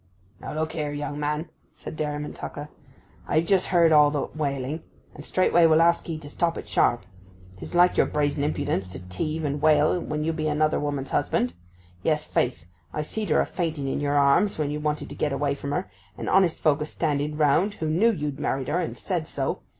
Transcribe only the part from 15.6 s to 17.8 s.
her, and honest folk a standing round